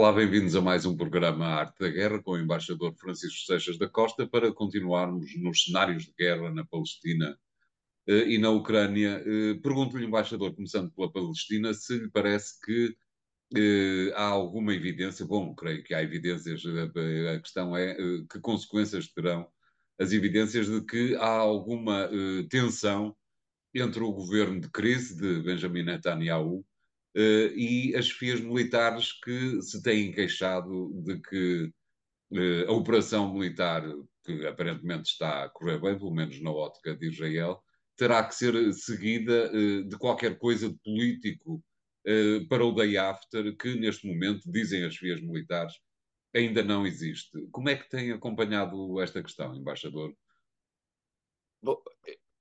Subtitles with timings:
[0.00, 3.86] Olá, bem-vindos a mais um programa Arte da Guerra com o embaixador Francisco Seixas da
[3.86, 7.38] Costa para continuarmos nos cenários de guerra na Palestina
[8.06, 9.22] eh, e na Ucrânia.
[9.26, 12.96] Eh, pergunto-lhe, embaixador, começando pela Palestina, se lhe parece que
[13.54, 17.94] eh, há alguma evidência, bom, creio que há evidências, a questão é
[18.32, 19.46] que consequências terão
[19.98, 22.08] as evidências de que há alguma
[22.48, 23.14] tensão
[23.74, 26.64] entre o governo de crise de Benjamin Netanyahu
[27.16, 31.72] uh, e as chefias militares que se têm queixado de que
[32.32, 33.82] uh, a operação militar,
[34.24, 37.62] que aparentemente está a correr bem, pelo menos na ótica de Israel,
[37.96, 41.62] terá que ser seguida uh, de qualquer coisa de político
[42.48, 45.74] para o day after, que neste momento, dizem as chefias militares,
[46.34, 47.46] ainda não existe.
[47.52, 50.16] Como é que tem acompanhado esta questão, embaixador?
[51.62, 51.76] Bom,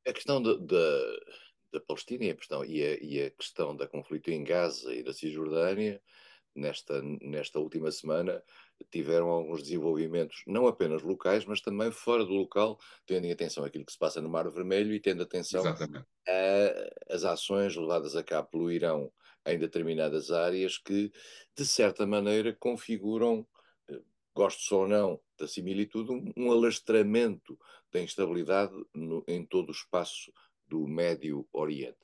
[0.08, 0.66] a questão de
[1.72, 5.03] da Palestina e a, questão, e, a, e a questão da conflito em Gaza e
[5.03, 6.02] da Cisjordânia,
[6.56, 8.44] nesta, nesta última semana,
[8.92, 13.92] tiveram alguns desenvolvimentos, não apenas locais, mas também fora do local, tendo atenção àquilo que
[13.92, 15.64] se passa no Mar Vermelho e tendo atenção
[17.09, 19.12] às ações levadas a cabo pelo Irão
[19.45, 21.12] em determinadas áreas que,
[21.56, 23.47] de certa maneira, configuram,
[23.90, 24.02] eh,
[24.36, 27.58] gostos ou não da similitude, um, um alastramento
[27.92, 30.31] da instabilidade no, em todo o espaço
[30.70, 31.98] do Médio Oriente.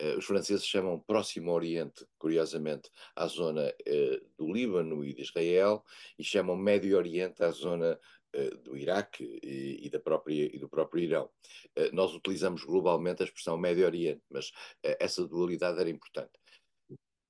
[0.00, 5.84] Uh, os franceses chamam Próximo Oriente, curiosamente, à zona uh, do Líbano e de Israel,
[6.18, 8.00] e chamam Médio Oriente à zona
[8.34, 11.30] uh, do Iraque e, e, da própria, e do próprio Irão.
[11.92, 14.50] nós utilizamos globalmente a expressão Médio Oriente, mas
[14.82, 16.32] essa dualidade era importante.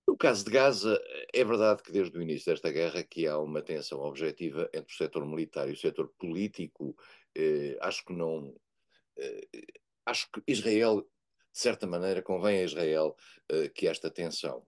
[0.06, 1.00] No caso de Gaza,
[1.32, 4.96] é verdade que desde o início desta guerra que há uma tensão objetiva entre o
[4.96, 6.96] setor militar e o setor político.
[7.80, 8.54] acho que não
[10.10, 13.16] acho que Israel, de certa maneira, convém a Israel
[13.52, 14.66] uh, que esta tensão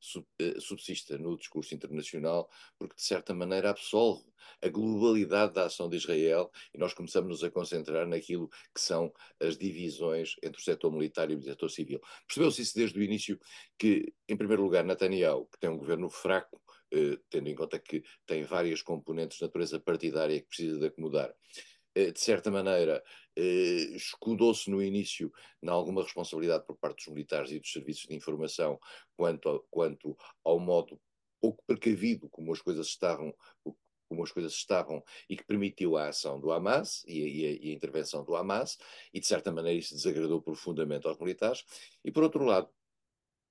[0.00, 4.24] sub, uh, subsista no discurso internacional, porque de certa maneira absolve
[4.62, 9.56] a globalidade da ação de Israel e nós começamos a concentrar naquilo que são as
[9.56, 12.00] divisões entre o setor militar e o setor civil.
[12.26, 13.38] Percebeu-se isso desde o início
[13.78, 16.60] que, em primeiro lugar, Netanyahu, que tem um governo fraco,
[17.28, 21.34] tendo em conta que tem várias componentes de natureza partidária que precisa de acomodar,
[22.12, 23.02] de certa maneira,
[23.34, 28.14] eh, escudou-se no início em alguma responsabilidade por parte dos militares e dos serviços de
[28.14, 28.78] informação
[29.16, 31.00] quanto, quanto ao modo
[31.40, 33.34] pouco precavido como as coisas estavam
[34.08, 37.50] como as coisas estavam e que permitiu a ação do Hamas e a, e, a,
[37.66, 38.78] e a, intervenção do Hamas,
[39.12, 41.64] e de certa maneira isso desagradou profundamente aos militares,
[42.04, 42.68] e por outro lado,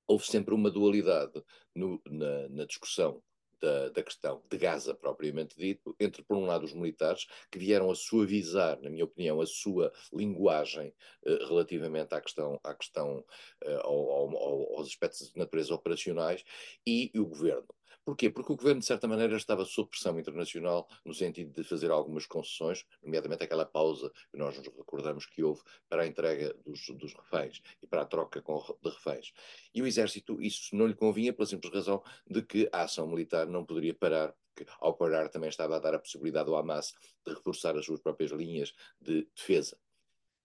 [0.07, 1.44] houve sempre uma dualidade
[1.75, 3.22] no, na, na, discussão
[3.61, 7.91] da, da, questão de Gaza propriamente dito, entre, por um lado, os militares, que vieram
[7.91, 10.93] a suavizar, na minha opinião, a sua linguagem
[11.25, 13.19] uh, relativamente à questão, à questão
[13.63, 16.43] uh, ao, ao, aos aspectos de natureza operacionais,
[16.85, 17.67] e o governo.
[18.05, 18.29] Porquê?
[18.29, 22.27] Porque o governo, de certa maneira, estava sob pressão internacional no sentido de fazer algumas
[22.27, 27.16] concessões, nomeadamente aquela pausa que nós nos recordamos que houve para a entrega dos, dos
[27.16, 29.33] reféns e para a troca com, de reféns.
[29.73, 33.47] E o exército, isso não lhe convinha pela simples razão de que a ação militar
[33.47, 36.93] não poderia parar, porque ao parar também estava a dar a possibilidade ao Hamas
[37.25, 39.75] de reforçar as suas próprias linhas de defesa.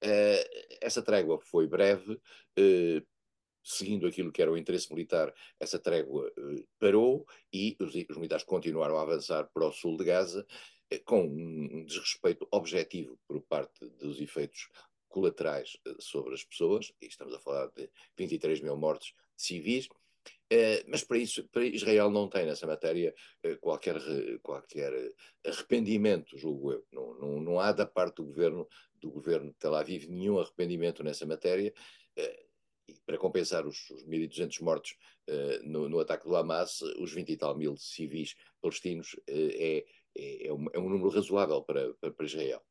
[0.02, 3.06] Uh, essa trégua foi breve, uh,
[3.70, 8.44] seguindo aquilo que era o interesse militar, essa trégua eh, parou e os, os, militares
[8.44, 10.46] continuaram a avançar para o sul de Gaza,
[10.90, 14.68] eh, com um desrespeito objetivo por parte dos efeitos
[15.08, 19.88] colaterais eh, sobre as pessoas, e estamos a falar de 23 mil mortes civis,
[20.88, 23.14] mas para isso, para Israel não tem nessa matéria
[23.60, 23.96] qualquer,
[24.42, 24.92] qualquer
[25.46, 26.84] arrependimento, julgo eu.
[26.90, 28.68] Não, não, não há da parte do governo,
[29.00, 31.72] do governo de Tel Aviv nenhum arrependimento nessa matéria
[33.06, 34.96] para compensar os, os 1.200 mortos
[35.28, 39.84] uh, no, no, ataque do Hamas, os 20 e tal mil civis palestinos uh, é,
[40.16, 42.62] é, um, é, um, número razoável para, para, para, Israel.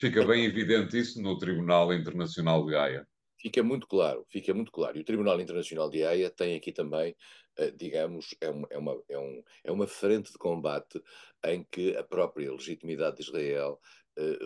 [0.00, 3.08] Fica bem evidente isso no Tribunal Internacional de Haia.
[3.38, 4.96] Fica muito claro, fica muito claro.
[4.96, 7.14] E o Tribunal Internacional de Haia tem aqui também,
[7.58, 11.02] uh, digamos, é uma, é, uma, é, um, é uma frente de combate
[11.44, 13.78] em que a própria legitimidade de Israel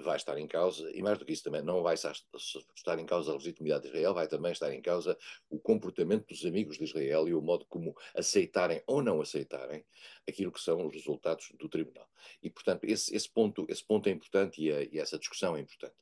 [0.02, 3.30] vai estar em causa, e mais do que isso também, não vai estar em causa
[3.30, 5.16] a legitimidade de Israel, vai também estar em causa
[5.50, 9.84] o comportamento dos amigos de Israel e o modo como aceitarem ou não aceitarem
[10.26, 12.08] aquilo que são os resultados do tribunal.
[12.42, 15.60] E, portanto, esse, esse ponto, esse ponto é importante e, a, e essa discussão é
[15.60, 15.94] importante.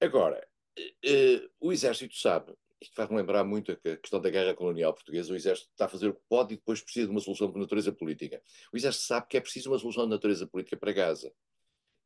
[0.00, 0.46] Agora,
[0.78, 5.32] uh, o Exército sabe, isto faz-me lembrar muito a questão da guerra colonial portuguesa.
[5.32, 7.58] O Exército está a fazer o que pode e depois precisa de uma solução de
[7.58, 8.40] natureza política.
[8.72, 11.32] O Exército sabe que é preciso uma solução de natureza política para Gaza.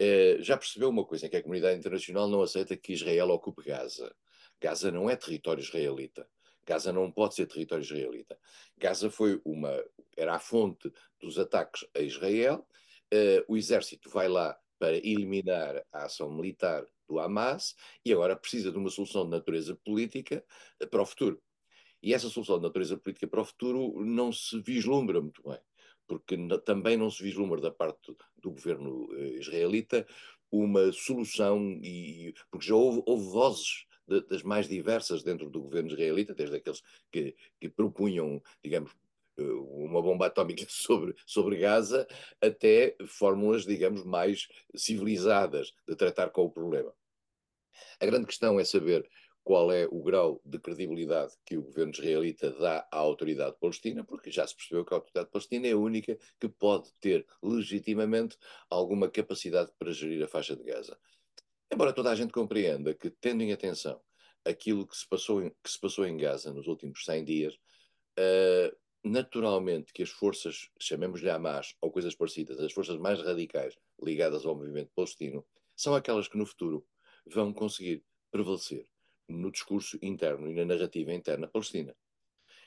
[0.05, 4.13] Eh, já percebeu uma coisa, que a comunidade internacional não aceita que Israel ocupe Gaza.
[4.61, 6.29] Gaza não é território israelita.
[6.67, 8.37] Gaza não pode ser território israelita.
[8.77, 9.73] Gaza foi uma,
[10.17, 12.67] era a fonte dos ataques a Israel.
[13.15, 18.73] Uh, o exército vai lá para eliminar a ação militar do Hamas e agora precisa
[18.73, 20.45] de uma solução de natureza política
[20.83, 21.41] uh, para o futuro.
[22.03, 25.61] E essa solução de natureza política para o futuro não se vislumbra muito bem,
[26.07, 30.07] porque também não se vislumbra da parte do, governo uh, israelita
[30.51, 35.89] uma solução, e, porque já houve, houve vozes de, das mais diversas dentro do governo
[35.89, 38.93] israelita, desde aqueles que, que propunham, digamos,
[39.39, 42.07] eh, uma bomba atómica sobre, sobre Gaza,
[42.41, 46.93] até fórmulas, digamos, mais civilizadas de tratar com o problema.
[47.99, 49.09] A grande questão é saber
[49.45, 54.31] qual é o grau de credibilidade que o governo israelita dá à autoridade palestina, porque
[54.31, 58.37] já se percebeu que a autoridade palestina é a única que pode ter legitimamente
[58.71, 60.97] alguma capacidade para gerir a faixa de Gaza.
[61.73, 64.01] Embora toda a gente compreenda que, tendo em atenção
[64.45, 67.55] aquilo que se passou em, que se passou em Gaza nos últimos 100 dias,
[68.19, 74.45] uh, naturalmente que as forças, chamemos-lhe Hamas ou coisas parecidas, as forças mais radicais ligadas
[74.45, 75.45] ao movimento palestino,
[75.75, 76.87] são aquelas que no futuro
[77.27, 78.87] vão conseguir prevalecer
[79.33, 81.95] no discurso interno e na narrativa interna palestina.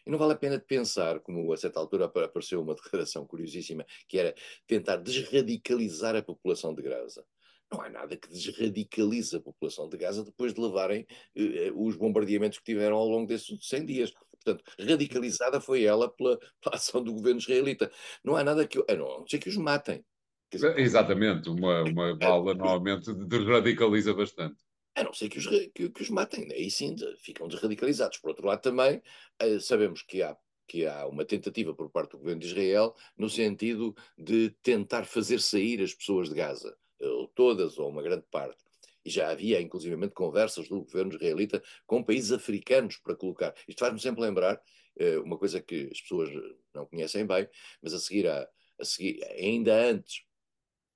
[0.05, 4.19] E não vale a pena pensar, como a certa altura apareceu uma declaração curiosíssima, que
[4.19, 4.35] era
[4.67, 7.25] tentar desradicalizar a população de Gaza.
[7.71, 12.59] Não há nada que desradicalize a população de Gaza depois de levarem eh, os bombardeamentos
[12.59, 14.13] que tiveram ao longo desses 100 dias.
[14.29, 17.91] Portanto, radicalizada foi ela pela, pela ação do governo israelita.
[18.23, 18.77] Não há nada que.
[18.87, 20.05] A não ser que os matem.
[20.51, 24.63] Dizer, Exatamente, uma, uma bala normalmente desradicaliza bastante.
[24.95, 26.51] A não ser que os, que, que os matem.
[26.53, 28.17] Aí sim ficam desradicalizados.
[28.17, 29.01] Por outro lado, também
[29.39, 30.35] eh, sabemos que há
[30.67, 35.39] que há uma tentativa por parte do governo de Israel no sentido de tentar fazer
[35.39, 38.63] sair as pessoas de Gaza ou todas, ou uma grande parte.
[39.03, 43.53] E já havia, inclusivamente, conversas do governo israelita com países africanos para colocar.
[43.67, 44.55] Isto faz-me sempre lembrar
[44.99, 46.29] uh, uma coisa que as pessoas
[46.73, 47.47] não conhecem bem,
[47.81, 48.47] mas a seguir, a,
[48.79, 50.23] a seguir ainda antes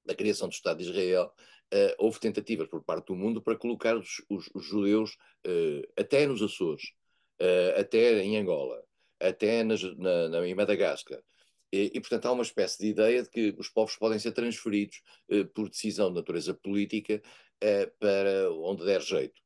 [0.03, 1.31] da criação do Estado de Israel,
[1.73, 6.25] uh, houve tentativas por parte do mundo para colocar os, os, os judeus uh, até
[6.25, 6.91] nos Açores,
[7.77, 8.83] até em Angola,
[9.17, 11.21] até nas, na, na, em Madagascar,
[11.71, 15.01] e, e, portanto, há uma espécie de ideia de que os povos podem ser transferidos
[15.53, 17.21] por decisão de natureza política
[17.97, 19.39] para onde der jeito.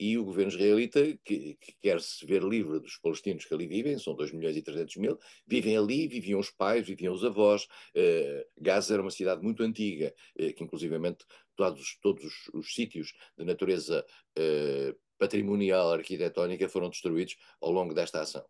[0.00, 3.98] E o governo israelita, que, que, quer se ver livre dos palestinos que ali vivem,
[3.98, 7.66] são 2 milhões e 300 mil, vivem ali, viviam os pais, viviam os avós.
[7.94, 13.12] Eh, Gaza era uma cidade muito antiga, eh, que inclusivamente todos, todos os, os sítios
[13.36, 14.02] de natureza
[14.38, 18.44] eh, patrimonial arquitetónica foram destruídos ao longo desta ação.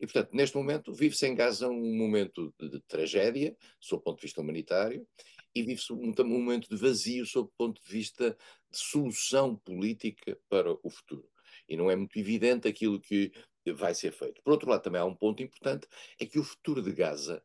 [0.00, 4.20] E, portanto, neste momento, vive-se em Gaza um momento de, de tragédia, sob o ponto
[4.20, 5.06] de vista humanitário,
[5.54, 8.34] e vive-se um, um momento de vazio, sob o ponto de vista
[8.74, 11.28] solução política para o futuro.
[11.68, 13.32] E não é muito evidente aquilo que
[13.72, 14.42] vai ser feito.
[14.42, 15.86] Por outro lado, também há um ponto importante,
[16.18, 17.42] é que o futuro de Gaza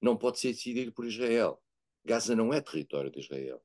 [0.00, 1.62] não pode ser decidido por Israel.
[2.04, 3.62] Gaza não é território de Israel.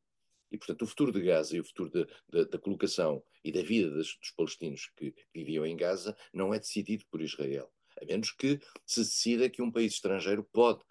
[0.51, 3.61] E, portanto, o futuro de Gaza e o futuro de, de, da colocação e da
[3.61, 7.71] vida dos, dos palestinos que viviam em Gaza não é decidido por Israel.
[8.01, 10.81] A menos que se decida que um país estrangeiro pode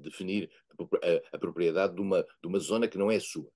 [0.00, 0.50] definir
[0.80, 3.50] a, a propriedade de uma, de uma zona que não é sua.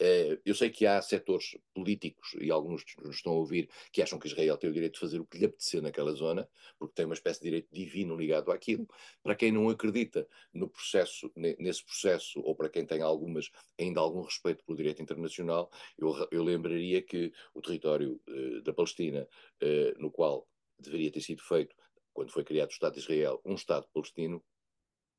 [0.00, 4.18] Eh, eu sei que há setores políticos, e alguns nos estão a ouvir, que acham
[4.18, 7.04] que Israel tem o direito de fazer o que lhe apetecer naquela zona, porque tem
[7.04, 8.88] uma espécie de direito divino ligado àquilo.
[9.22, 14.22] Para quem não acredita no processo, nesse processo, ou para quem tem algumas, ainda algum
[14.22, 19.28] respeito pelo direito internacional, eu, eu lembraria que o território uh, da Palestina,
[19.62, 21.76] uh, no qual deveria ter sido feito,
[22.14, 24.42] quando foi criado o Estado de Israel, um Estado palestino,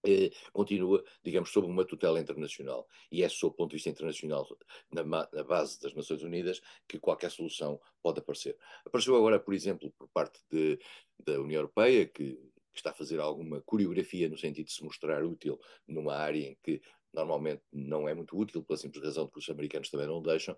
[0.06, 2.88] eh, continua, digamos, sob uma tutela internacional.
[3.12, 4.48] E é, sob o ponto de vista internacional,
[4.92, 8.58] na, na, base das Nações Unidas, que qualquer solução pode aparecer.
[8.86, 10.80] Apareceu agora, por exemplo, por parte de,
[11.20, 15.24] da União Europeia, que, que está a fazer alguma coreografia no sentido de se mostrar
[15.24, 16.82] útil numa área em que
[17.14, 20.56] normalmente não é muito útil, pela simples razão de que os americanos também não deixam,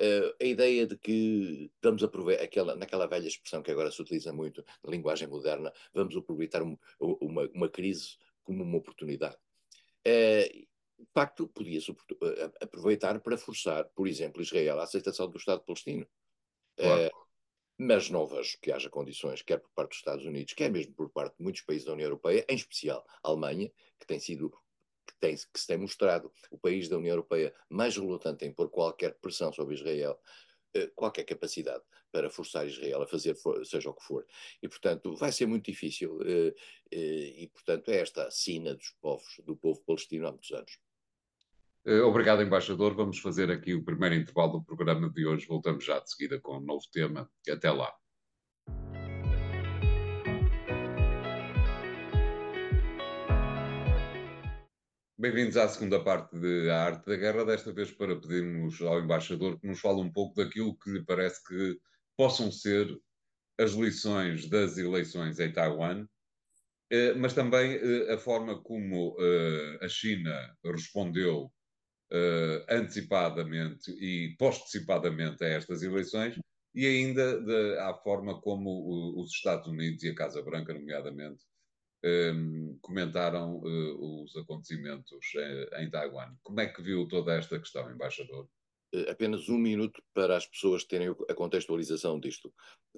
[0.00, 4.32] Uh, a ideia de que vamos aproveitar, aquela, naquela velha expressão que agora se utiliza
[4.32, 9.36] muito na linguagem moderna, vamos aproveitar um, uma, uma, crise como uma oportunidade.
[10.06, 10.68] Uh,
[11.00, 16.06] de facto, podia-se eh, aproveitar para forçar, por exemplo, Israel à aceitação do Estado palestino.
[16.76, 17.06] Claro.
[17.06, 17.30] Uh,
[17.78, 21.08] mas não vejo que haja condições, quer por parte dos Estados Unidos, quer mesmo por
[21.08, 24.50] parte de muitos países da União Europeia, em especial a Alemanha, que tem sido
[25.06, 28.68] que, tem, que se tem mostrado o país da União Europeia mais relutante em pôr
[28.68, 30.18] qualquer pressão sobre Israel, eh,
[30.94, 34.26] qualquer capacidade para forçar Israel a fazer seja o que for.
[34.62, 36.54] E, portanto, vai ser muito difícil eh,
[36.90, 40.78] eh, e, portanto, é esta sina dos povos, do povo palestino há muitos anos.
[42.04, 42.94] Obrigado, embaixador.
[42.94, 45.46] Vamos fazer aqui o primeiro intervalo do programa de hoje.
[45.46, 47.30] Voltamos já de seguida com um novo tema.
[47.48, 47.99] Até lá.
[55.20, 59.60] Bem-vindos à segunda parte de A Arte da Guerra, desta vez para pedirmos ao embaixador
[59.60, 61.78] que nos fale um pouco daquilo que parece que
[62.16, 62.88] possam ser
[63.58, 66.06] as lições das eleições em Taiwan,
[66.88, 71.52] eh, mas também eh, a forma como eh, a China respondeu
[72.70, 76.40] antecipadamente e postecipadamente a estas eleições
[76.74, 81.44] e ainda de, à forma como os Estados Unidos e a Casa Branca, nomeadamente,
[82.04, 86.34] um, comentaram uh, os acontecimentos em, em Taiwan.
[86.42, 88.48] Como é que viu toda esta questão, embaixador?
[88.92, 92.52] Eh, apenas um minuto para as pessoas terem a contextualização disto.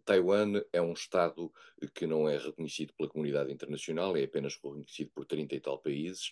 [0.04, 1.52] Taiwan é um Estado
[1.94, 6.30] que não é reconhecido pela comunidade internacional, é apenas reconhecido por 30 e tal países,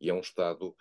[0.00, 0.76] e é um Estado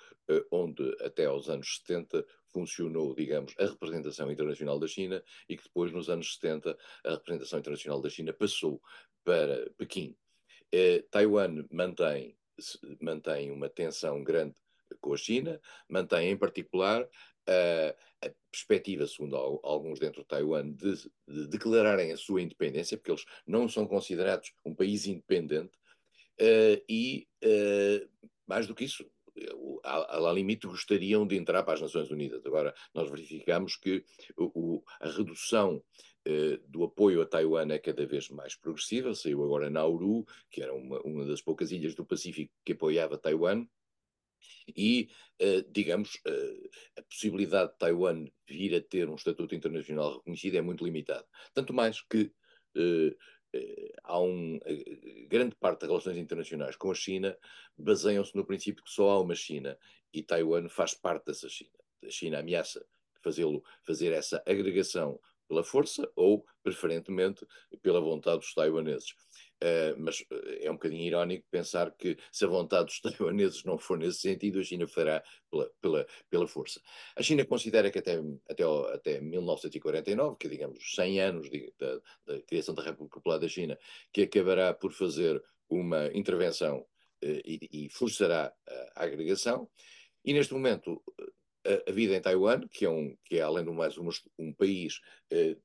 [0.51, 5.91] onde, até aos anos 70, funcionou, digamos, a representação internacional da China e que depois,
[5.91, 8.79] nos anos 70, a representação internacional da China passou
[9.23, 10.15] para Pequim.
[10.71, 12.37] Eh, Taiwan mantém,
[13.01, 14.55] mantém uma tensão grande
[14.99, 17.07] com a China, mantém em particular
[17.49, 20.95] a perspectiva, segundo alguns dentro de Taiwan, de,
[21.27, 25.71] de, declararem a sua independência, porque eles não são considerados um país independente,
[26.41, 28.09] uh, e uh,
[28.45, 29.09] mais do que isso,
[29.83, 32.45] a, a limite gostariam de entrar para as Nações Unidas.
[32.45, 34.03] Agora, nós verificamos que
[34.35, 35.83] o, a redução
[36.67, 39.13] do apoio a Taiwan é cada vez mais progressiva.
[39.13, 43.65] Saiu agora Nauru, que era uma, uma das poucas ilhas do Pacífico que apoiava Taiwan.
[44.75, 45.09] E,
[45.41, 50.61] uh, digamos, uh, a possibilidade de Taiwan vir a ter um estatuto internacional reconhecido é
[50.61, 51.25] muito limitada.
[51.53, 52.31] Tanto mais que
[54.03, 54.59] há um,
[55.27, 57.35] grande parte das relações internacionais com a China
[57.75, 59.77] baseiam-se no princípio que só há uma China
[60.13, 61.71] e Taiwan faz parte dessa China.
[62.03, 62.85] A China ameaça
[63.21, 67.45] fazê-lo fazer essa agregação pela força ou, preferentemente,
[67.81, 69.11] pela vontade dos taiwaneses.
[69.63, 73.77] Uh, mas eh, é um bocadinho irónico pensar que se a vontade dos taiwaneses não
[73.79, 76.79] for nesse sentido, a China fará pela, pela, pela força.
[77.15, 78.63] A China considera que até, até,
[78.93, 83.47] até 1949, que é, digamos 100 anos de, da, da, criação da República Popular da
[83.47, 83.77] China,
[84.13, 89.67] que acabará por fazer uma intervenção uh, e, e, forçará a, a agregação,
[90.23, 91.01] e neste momento
[91.67, 94.09] a, a, vida em Taiwan, que é, um, que é além do mais um,
[94.39, 95.57] um país, eh,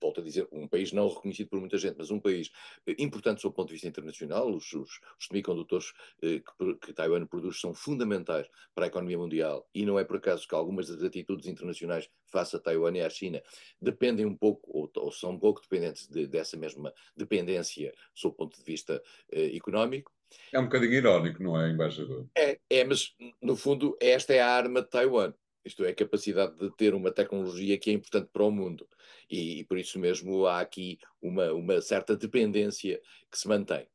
[0.00, 2.50] volto a dizer, um país não reconhecido por muita gente, mas um país
[2.86, 4.48] eh, importante sob o ponto de vista internacional.
[4.50, 5.92] Os, os, os semicondutores
[6.22, 10.16] eh, que, que, Taiwan produz são fundamentais para a economia mundial e não é por
[10.16, 13.42] acaso que algumas das atitudes internacionais face a Taiwan e à China
[13.80, 18.36] dependem um pouco, ou, ou são um pouco dependentes de, dessa mesma dependência sob o
[18.36, 20.12] ponto de vista eh, económico.
[20.52, 22.26] É um bocadinho irónico, não é, embaixador?
[22.36, 25.34] É, é, mas no fundo esta é a arma de Taiwan.
[25.64, 28.88] Isto é, a capacidade de ter uma tecnologia que é importante para o mundo.
[29.30, 33.00] E, e por isso mesmo há aqui uma, uma, certa dependência
[33.30, 33.86] que se mantém.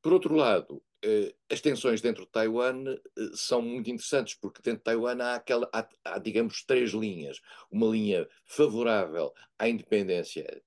[0.00, 2.98] Por outro lado, eh, as tensões dentro de Taiwan eh,
[3.34, 7.40] são muito interessantes, porque dentro de Taiwan há, aquela, há, há, digamos, três linhas.
[7.70, 10.62] Uma linha favorável à independência,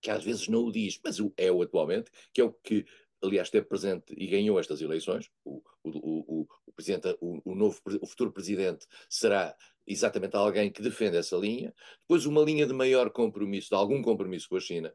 [0.00, 2.84] que às vezes não o diz, mas é o atualmente, que é o que
[3.22, 5.30] aliás, esteve presente e ganhou estas eleições.
[5.44, 9.54] O, o, o, o presidente, o, novo, o futuro presidente será
[9.86, 11.74] exatamente alguém que defende essa linha.
[12.02, 14.94] Depois, uma linha de maior compromisso, de algum compromisso com a China.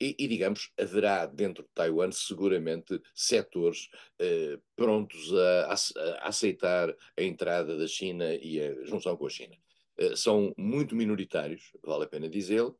[0.00, 6.92] E, e digamos, haverá dentro de Taiwan seguramente setores eh, prontos a, a, a, aceitar
[7.16, 9.56] a entrada da China e a junção com a China.
[9.96, 12.76] Eh, são muito minoritários, vale a pena dizê-lo,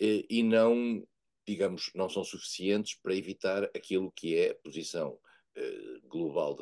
[0.00, 1.06] eh, e não
[1.48, 5.18] digamos, não são suficientes para evitar aquilo que é a posição
[5.56, 6.54] eh, global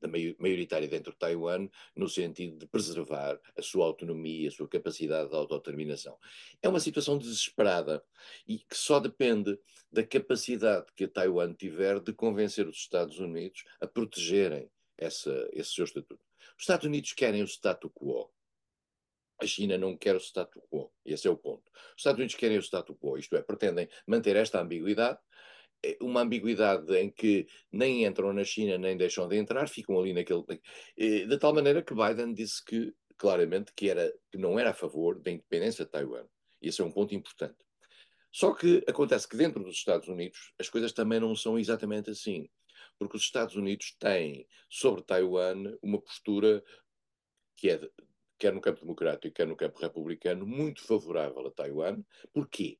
[0.00, 5.30] da maioritária dentro de Taiwan, no sentido de preservar a sua autonomia, a sua capacidade
[5.30, 6.18] de autodeterminação.
[6.60, 8.04] É uma situação desesperada
[8.44, 9.56] e que só depende
[9.90, 15.84] da capacidade que Taiwan tiver de convencer os Estados Unidos a protegerem essa, esse seu
[15.84, 16.20] estatuto.
[16.56, 18.33] Os Estados Unidos querem o status quo.
[19.40, 20.92] A China não quer o status quo.
[21.04, 21.64] Esse é o ponto.
[21.74, 25.18] Os Estados Unidos querem o status quo, isto é, pretendem manter esta ambiguidade,
[25.84, 30.12] é uma ambiguidade em que nem entram na China nem deixam de entrar, ficam ali
[30.14, 30.42] naquele.
[30.96, 35.20] De tal maneira que Biden disse que, claramente, que, era, que não era a favor
[35.20, 36.26] da independência de Taiwan.
[36.62, 37.58] Esse é um ponto importante.
[38.32, 42.48] Só que acontece que dentro dos Estados Unidos as coisas também não são exatamente assim.
[42.98, 46.64] Porque os Estados Unidos têm sobre Taiwan uma postura
[47.56, 47.80] que é
[48.38, 52.02] quer no campo democrático, quer no campo republicano, muito favorável a Taiwan.
[52.32, 52.78] Porquê?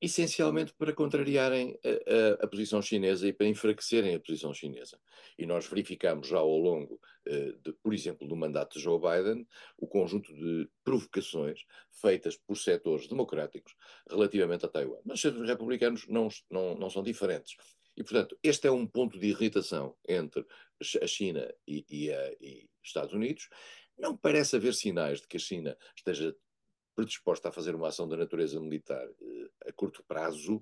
[0.00, 4.98] Essencialmente para contrariarem a, a, a, posição chinesa e para enfraquecerem a posição chinesa.
[5.38, 9.46] E nós verificamos já ao longo, uh, de, por exemplo, do mandato de Joe Biden,
[9.78, 11.60] o conjunto de provocações
[11.92, 13.76] feitas por setores democráticos
[14.10, 14.98] relativamente a Taiwan.
[15.04, 17.54] Mas os republicanos não, não, não são diferentes.
[17.96, 20.44] E, portanto, este é um ponto de irritação entre
[21.00, 23.48] a China e, e, a, e os Estados Unidos.
[23.98, 26.34] Não parece haver sinais de que a China esteja
[26.94, 30.56] predisposta a fazer uma ação da natureza militar uh, a curto prazo.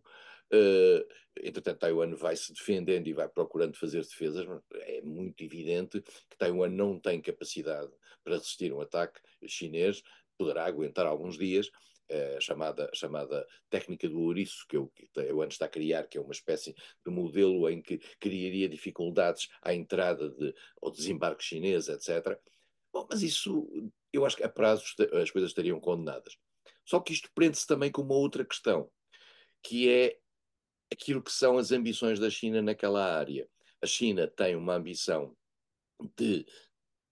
[0.52, 1.06] Uh,
[1.42, 6.37] entretanto, Taiwan vai se defendendo e vai procurando fazer defesas, mas é muito evidente que
[6.38, 7.90] Taiwan não tem capacidade
[8.25, 10.02] para resistir a um ataque chinês,
[10.37, 11.70] poderá aguentar alguns dias,
[12.37, 16.20] a chamada, chamada técnica do ouriço, que que eu antes está a criar, que é
[16.20, 22.37] uma espécie de modelo em que criaria dificuldades à entrada de, ao desembarque chinês, etc.
[22.92, 23.68] Bom, mas isso,
[24.12, 24.85] eu acho que a prazo
[25.20, 26.37] as coisas estariam condenadas.
[26.85, 28.90] Só que isto prende-se também com uma outra questão,
[29.62, 30.18] que é
[30.92, 33.49] aquilo que são as ambições da China naquela área.
[33.80, 35.37] A China tem uma ambição
[36.16, 36.44] de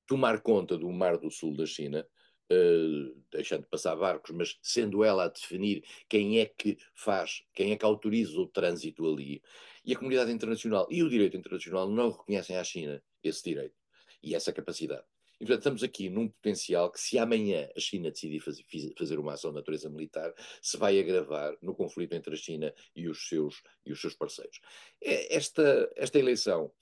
[0.07, 2.07] tomar conta do Mar do Sul da China,
[2.51, 7.77] uh, deixando passar barcos, mas sendo ela a definir quem é que faz, quem é
[7.77, 9.43] que autoriza o trânsito ali.
[9.85, 13.77] E a comunidade internacional e o direito internacional não reconhecem à China esse direito
[14.23, 15.07] e essa capacidade.
[15.41, 18.65] E, portanto, estamos aqui num potencial que, se amanhã a China decidir fazer,
[18.99, 23.09] fazer uma ação de natureza militar, se vai agravar no conflito entre a China e
[23.09, 24.61] os seus, e os seus parceiros.
[25.01, 26.73] É, esta, esta eleição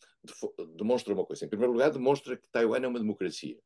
[0.76, 1.44] demonstra uma coisa.
[1.44, 3.58] Em primeiro lugar, demonstra que Taiwan é uma democracia.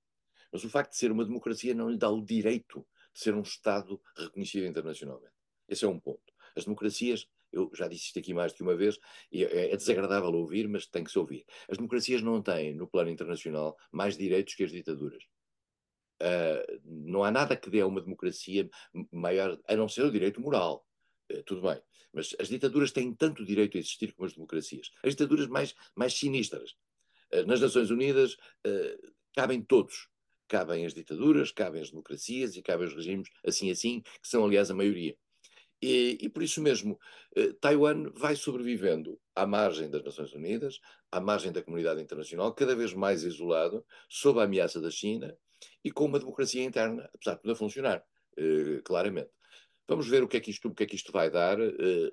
[0.53, 3.43] Mas o facto de ser uma democracia não lhe dá o direito de ser um
[3.43, 5.35] Estado reconhecido internacionalmente.
[5.69, 6.33] Esse é um ponto.
[6.57, 8.99] As democracias, eu já disse isto aqui mais de uma vez,
[9.31, 11.45] e é, é desagradável ouvir, mas tem que se ouvir.
[11.69, 15.23] As democracias não têm, no plano internacional, mais direitos que as ditaduras.
[16.23, 18.69] Uh, não há nada que dê a uma democracia
[19.11, 20.87] maior, a não ser o direito moral.
[21.33, 21.81] Uh, tudo bem.
[22.13, 24.91] Mas as ditaduras têm tanto direito a existir como as democracias.
[25.03, 26.73] As ditaduras mais, mais sinistras.
[27.33, 28.37] Uh, nas Nações Unidas
[29.35, 30.11] cabem todos
[30.51, 34.69] cabem as ditaduras, cabem as democracias e cabem os regimes assim assim, que são aliás
[34.69, 35.17] a maioria.
[35.83, 36.99] E, e, por isso mesmo,
[37.35, 40.79] eh, Taiwan vai sobrevivendo à margem das Nações Unidas,
[41.11, 45.35] à margem da comunidade internacional, cada vez mais isolado, sob a ameaça da China
[45.83, 48.05] e com uma democracia interna, apesar de poder funcionar,
[48.37, 49.31] eh, claramente.
[49.89, 51.59] Vamos ver o que é que isto, o que é que isto vai dar.
[51.61, 52.11] Eh,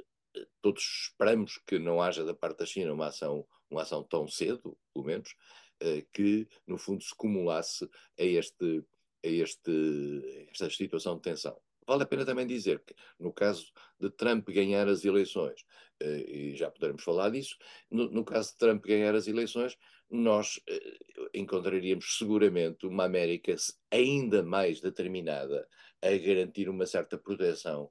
[0.62, 4.78] todos esperamos que não haja da parte da China uma ação, uma ação tão cedo,
[4.94, 5.36] pelo menos,
[5.80, 7.86] eh, que, no fundo, se cumulasse
[8.20, 8.84] a, este,
[9.24, 11.60] a este, esta situação de tensão.
[11.88, 15.66] Vale a pena também dizer que, no caso de Trump ganhar as eleições,
[16.00, 17.58] eh, e já poderemos falar disso,
[17.90, 19.78] no, no caso de Trump ganhar as eleições,
[20.10, 20.98] nós eh,
[21.34, 23.56] encontraríamos seguramente uma América
[23.92, 25.68] ainda mais determinada
[26.02, 27.90] a garantir uma certa proteção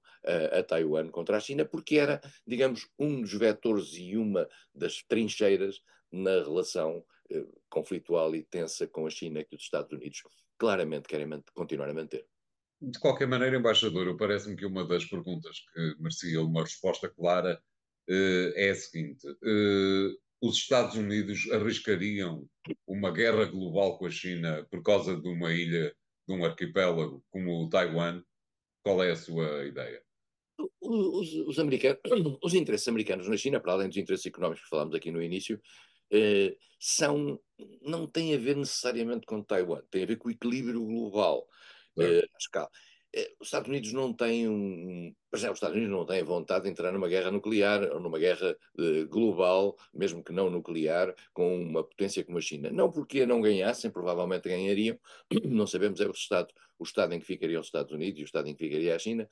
[0.53, 5.83] a Taiwan contra a China, porque era, digamos, um dos vetores e uma das trincheiras
[6.13, 10.23] na relação eh, conflitual e tensa com a China que os Estados Unidos
[10.57, 12.27] claramente querem continuar a manter.
[12.81, 17.61] De qualquer maneira, embaixador, parece-me que uma das perguntas que merecia uma resposta clara
[18.09, 22.47] uh, é a seguinte: uh, os Estados Unidos arriscariam
[22.87, 25.95] uma guerra global com a China por causa de uma ilha,
[26.29, 28.23] de um arquipélago como o Taiwan?
[28.83, 30.03] Qual é a sua ideia?
[30.81, 32.01] Os, os, americanos,
[32.43, 35.61] os interesses americanos na China, para além dos interesses económicos que falámos aqui no início,
[36.11, 37.41] eh, são,
[37.83, 41.49] não tem a ver necessariamente com Taiwan, tem a ver com o equilíbrio global
[41.99, 42.21] é.
[42.21, 42.69] uh, escala.
[43.15, 46.65] Uh, os Estados Unidos não têm um, por exemplo, os Estados Unidos não têm vontade
[46.65, 51.63] de entrar numa guerra nuclear ou numa guerra uh, global, mesmo que não nuclear, com
[51.63, 52.71] uma potência como a China.
[52.71, 54.99] Não porque não ganhassem, provavelmente ganhariam,
[55.45, 58.27] não sabemos é o Estado, o Estado em que ficariam os Estados Unidos e o
[58.27, 59.29] Estado em que ficaria a China,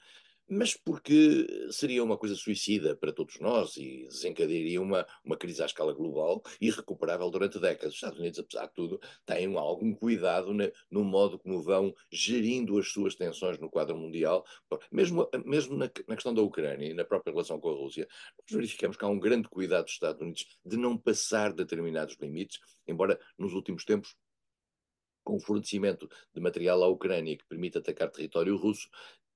[0.48, 5.66] mas porque seria uma coisa suicida para todos nós e desencadearia uma, uma crise à
[5.66, 7.90] escala global irrecuperável durante décadas.
[7.90, 10.52] Os Estados Unidos, apesar de tudo, têm algum cuidado
[10.90, 14.44] no modo como vão gerindo as suas tensões no quadro mundial,
[14.92, 18.06] mesmo, mesmo na, na questão da Ucrânia e na própria relação com a Rússia.
[18.38, 22.60] Nós verificamos que há um grande cuidado dos Estados Unidos de não passar determinados limites,
[22.86, 24.14] embora nos últimos tempos
[25.24, 28.88] com o fornecimento de material à Ucrânia que permite atacar território russo,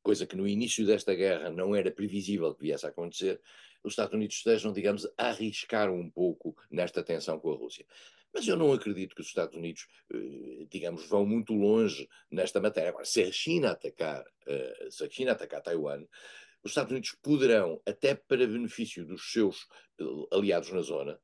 [0.09, 3.39] coisa que no início desta guerra não era previsível que viesse a acontecer,
[3.85, 7.85] os Estados Unidos estejam, digamos, a arriscar um pouco nesta tensão com a Rússia.
[8.33, 12.89] Mas eu não acredito que os Estados Unidos, eh, digamos, vão muito longe nesta matéria.
[12.89, 16.03] Agora, se a China atacar, eh, se a China atacar Taiwan,
[16.65, 19.69] os Estados Unidos poderão, até para benefício dos seus
[20.01, 21.21] eh, aliados na zona,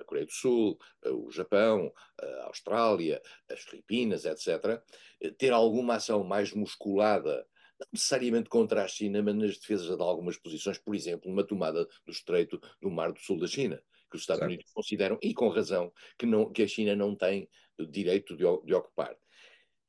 [0.00, 4.82] a Coreia do Sul, o Japão, a Austrália, as Filipinas, etc.,
[5.38, 7.46] ter alguma ação mais musculada
[7.78, 11.84] não necessariamente contra a China, mas nas defesas de algumas posições, por exemplo, uma tomada
[12.04, 14.52] do estreito do Mar do Sul da China, que os Estados certo.
[14.52, 17.48] Unidos consideram, e com razão, que, não, que a China não tem
[17.90, 19.14] direito de, de ocupar.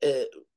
[0.04, 0.50] Uh,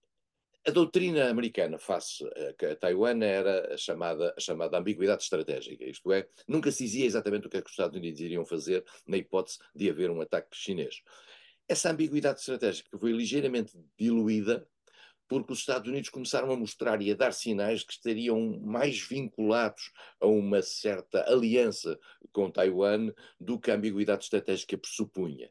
[0.65, 6.29] a doutrina americana face a, Taiwan era a chamada, a chamada ambiguidade estratégica, isto é,
[6.47, 9.59] nunca se dizia exatamente o que é que os Estados Unidos iriam fazer na hipótese
[9.75, 11.03] de haver um ataque chinês.
[11.69, 14.67] Essa ambiguidade estratégica foi ligeiramente diluída
[15.29, 19.91] porque os Estados Unidos começaram a mostrar e a dar sinais que estariam mais vinculados
[20.21, 21.99] a uma certa aliança
[22.33, 25.51] com Taiwan do que a ambiguidade estratégica pressupunha.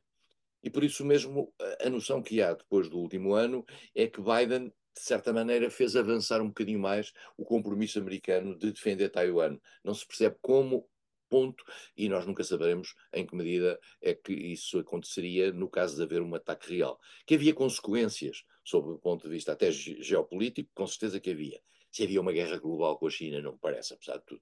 [0.63, 1.51] E por isso mesmo,
[1.83, 5.95] a noção que há depois do último ano é que Biden, de certa maneira, fez
[5.95, 9.57] avançar um bocadinho mais o compromisso americano de defender Taiwan.
[9.83, 10.87] Não se percebe como
[11.31, 11.63] ponto,
[11.95, 16.21] e nós nunca saberemos em que medida é que isso aconteceria no caso de haver
[16.21, 16.99] um ataque real.
[17.25, 21.61] Que havia consequências, sob o ponto de vista até geopolítico, com certeza que havia.
[21.89, 24.41] Se havia uma guerra global com a China, não me parece, apesar de tudo.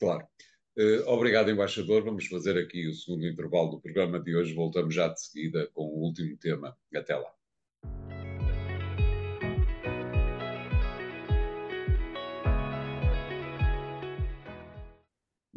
[0.00, 0.26] Claro.
[0.78, 2.02] Uh, obrigado, embaixador.
[2.04, 4.54] Vamos fazer aqui o segundo intervalo do programa de hoje.
[4.54, 6.76] Voltamos já de seguida com o último tema.
[6.94, 7.37] Até lá.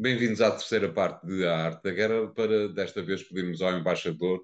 [0.02, 2.28] Bem-vindos à terceira parte de A Arte da Guerra.
[2.34, 4.44] Para desta vez pedirmos ao embaixador,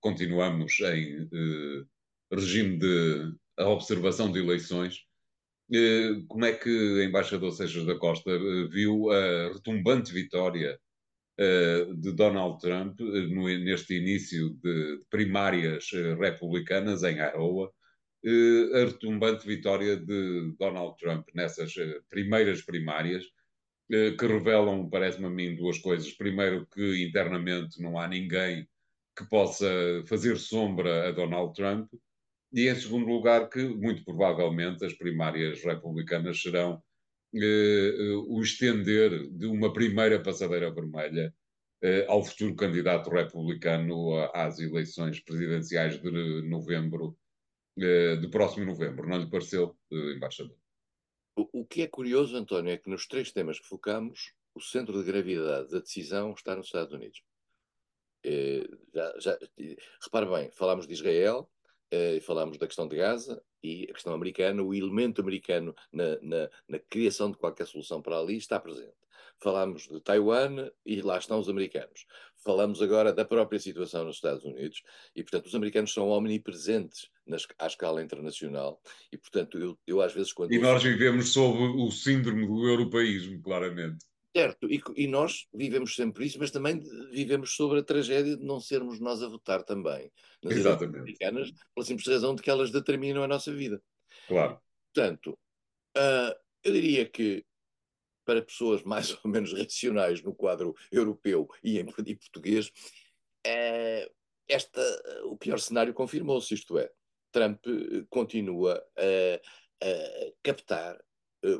[0.00, 1.86] continuamos em uh,
[2.32, 5.06] regime de observação de eleições,
[5.70, 10.76] uh, como é que o embaixador Seixas da Costa uh, viu a retumbante vitória
[11.38, 15.88] de Donald Trump no, neste início de, primárias
[16.18, 17.70] republicanas em Iowa,
[18.74, 21.74] a retumbante vitória de Donald Trump nessas
[22.08, 23.35] primeiras primárias, eh,
[23.88, 26.12] que revelam, parece-me a mim, duas coisas.
[26.12, 28.66] Primeiro, que internamente não há ninguém
[29.16, 29.66] que possa
[30.08, 31.88] fazer sombra a Donald Trump.
[32.52, 36.82] E, em segundo lugar, que muito provavelmente as primárias republicanas serão
[37.34, 41.32] eh, eh o estender de uma primeira passadeira vermelha
[41.82, 47.16] eh, ao futuro candidato republicano às eleições presidenciais de novembro,
[47.78, 49.08] eh, de próximo novembro.
[49.08, 50.56] Não lhe pareceu, eh, embaixador?
[51.36, 55.04] O, que é curioso, António, é que nos três temas que focamos, o centro de
[55.04, 57.22] gravidade da decisão está nos Estados Unidos.
[58.24, 59.38] Eh, já, já,
[60.02, 61.50] repare bem, falámos de Israel,
[61.90, 66.50] eh, falámos da questão de Gaza e a questão americana, o elemento americano na, na,
[66.66, 68.96] na, criação de qualquer solução para ali está presente.
[69.38, 72.06] Falámos de Taiwan e lá estão os americanos.
[72.46, 74.80] Falamos agora da própria situação nos Estados Unidos
[75.16, 78.80] e, portanto, os americanos são omnipresentes nas, à escala internacional
[79.12, 80.52] e, portanto, eu, eu às vezes quando...
[80.52, 84.06] E nós vivemos sob o síndrome do europeísmo, claramente.
[84.34, 86.78] Certo, e, e, nós vivemos sempre isso, mas também
[87.10, 90.08] vivemos sobre a tragédia de não sermos nós a votar também
[90.40, 90.98] nas Exatamente.
[90.98, 93.82] americanas, pela simples razão de que elas determinam a nossa vida.
[94.28, 94.60] Claro.
[94.94, 95.36] Portanto,
[95.96, 96.32] uh,
[96.62, 97.44] eu diria que
[98.26, 102.68] para pessoas mais ou menos racionais no quadro europeu e em e português,
[103.46, 104.14] uh,
[104.48, 104.82] esta,
[105.24, 106.90] o pior cenário confirmou-se, isto é,
[107.32, 107.64] Trump
[108.10, 110.98] continua a, a captar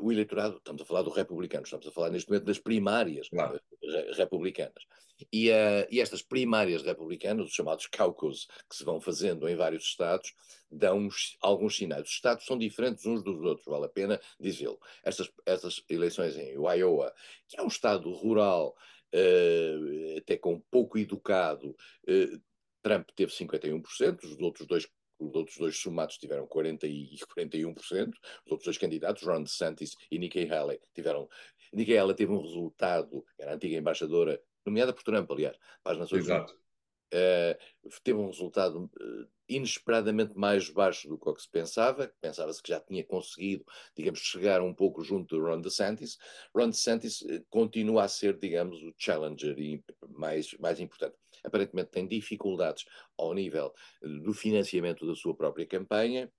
[0.01, 3.59] o eleitorado, estamos a falar do republicano, estamos a falar neste momento das primárias claro.
[4.15, 4.83] republicanas.
[5.31, 9.83] E, uh, e, estas primárias republicanas, os chamados caucus, que se vão fazendo em vários
[9.85, 10.33] estados,
[10.69, 11.07] dão
[11.41, 12.03] alguns sinais.
[12.03, 14.79] Os estados são diferentes uns dos outros, vale a pena dizê-lo.
[15.03, 17.13] Estas, estas eleições em Iowa,
[17.47, 18.75] que é um estado rural,
[19.15, 21.75] uh, até com pouco educado,
[22.83, 24.87] Trump teve 51%, os outros dois
[25.19, 30.17] os outros dois somados tiveram 40 e 41%, os outros dois candidatos, Ron DeSantis e
[30.17, 31.27] Nikki Haley, tiveram.
[31.73, 35.99] Nikki Haley teve um resultado, era a antiga embaixadora, nomeada por Trump, aliás, para as
[35.99, 36.53] Nações Exato.
[37.13, 42.11] Uh, teve um resultado uh, inesperadamente mais baixo do que se pensava.
[42.19, 46.17] Pensava-se que já tinha conseguido, digamos, chegar um pouco junto de Ron DeSantis.
[46.53, 49.55] Ron DeSantis uh, continua a ser, digamos, o challenger
[50.09, 51.15] mais, mais importante
[51.47, 52.85] aparentemente tem dificuldades
[53.17, 56.31] ao nível eh, do financiamento da sua própria campanha.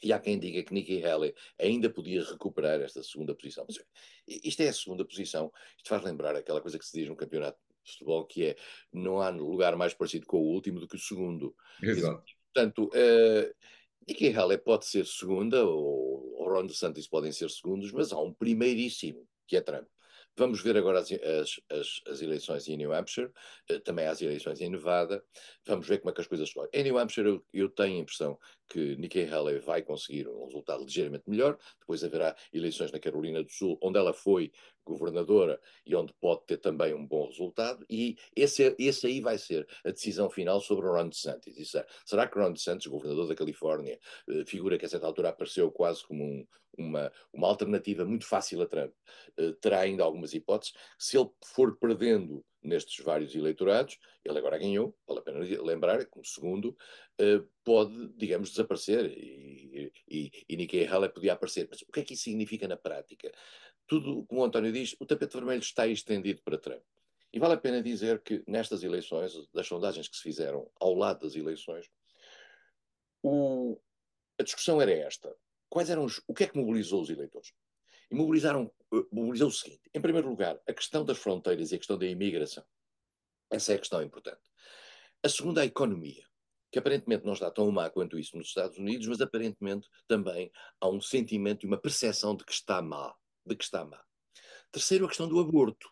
[0.00, 3.64] E há quem diga que Nikki Haley ainda podia recuperar esta segunda posição.
[3.66, 3.84] Mas
[4.28, 5.52] isto é a segunda posição.
[5.76, 8.56] Isto faz lembrar aquela coisa que se diz no campeonato de futebol, que é
[8.92, 11.52] não há lugar mais parecido com o último do que o segundo.
[11.82, 12.22] Exato.
[12.54, 13.54] Portanto, uh,
[14.06, 18.32] Nikki Haley pode ser segunda, ou, ou Ron DeSantis podem ser segundos, mas há um
[18.32, 19.88] primeiríssimo, que é Trump.
[20.38, 23.28] Vamos ver agora as, as, as, eleições em New Hampshire,
[23.68, 25.20] eh, também as eleições em Nevada.
[25.66, 26.64] Vamos ver como é que as coisas estão.
[26.72, 30.84] Em New Hampshire, eu, eu, tenho a impressão que Nikki Haley vai conseguir um resultado
[30.84, 31.58] ligeiramente melhor.
[31.80, 34.52] Depois haverá eleições na Carolina do Sul, onde ela foi
[34.88, 39.68] governadora e onde pode ter também um bom resultado, e esse, esse aí vai ser
[39.84, 41.58] a decisão final sobre o Ron DeSantis.
[41.58, 45.28] Isso é, será que Ron DeSantis, governador da Califórnia, eh, figura que a certa altura
[45.28, 46.46] apareceu quase como um,
[46.78, 48.92] uma, uma alternativa muito fácil a Trump,
[49.36, 50.74] eh, terá ainda algumas hipóteses.
[50.98, 56.24] Se ele for perdendo nestes vários eleitorados, ele agora ganhou, vale a pena lembrar, como
[56.24, 56.76] segundo,
[57.18, 61.68] eh, pode, digamos, desaparecer e, e, e Nikki Haley podia aparecer.
[61.70, 63.32] Mas o que é que isso significa na prática?
[63.86, 66.82] Tudo, como o António diz, o tapete vermelho está estendido para Trump.
[67.32, 71.20] E vale a pena dizer que nestas eleições, das sondagens que se fizeram ao lado
[71.20, 71.90] das eleições,
[73.22, 73.78] o,
[74.38, 75.34] a discussão era esta.
[75.68, 77.52] Quais eram os, o que é que mobilizou os eleitores?
[78.10, 81.78] E mobilizaram, eh, mobilizou o seguinte: em primeiro lugar, a questão das fronteiras e a
[81.78, 82.64] questão da imigração.
[83.50, 84.40] Essa é a questão importante.
[85.22, 86.24] A segunda, a economia,
[86.70, 90.88] que aparentemente não está tão má quanto isso nos Estados Unidos, mas aparentemente também há
[90.88, 94.02] um sentimento e uma percepção de que está má, de que está má.
[94.70, 95.88] Terceiro, a questão do aborto,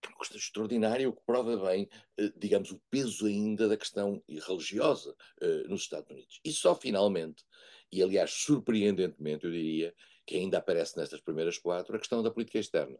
[0.00, 3.76] que é uma questão extraordinária, o que prova bem, eh, digamos, o peso ainda da
[3.76, 6.40] questão religiosa eh, nos Estados Unidos.
[6.44, 7.44] E só finalmente,
[7.92, 9.94] e aliás surpreendentemente, eu diria,
[10.26, 12.98] que ainda aparece nestas primeiras quatro, a questão da política externa,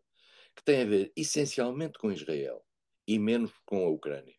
[0.54, 2.64] que tem a ver essencialmente com Israel
[3.06, 4.36] e menos com a Ucrânia.